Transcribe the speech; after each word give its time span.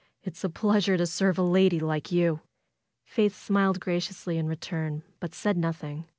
"It's 0.23 0.43
a 0.43 0.49
pleasure 0.49 0.97
to 0.97 1.05
serve 1.05 1.37
a 1.37 1.43
lady 1.43 1.79
like 1.79 2.11
you." 2.11 2.39
Faith 3.05 3.35
smiled 3.35 3.79
graciously 3.79 4.39
in 4.39 4.47
return, 4.47 5.03
but 5.19 5.35
said 5.35 5.57
nothing. 5.57 6.05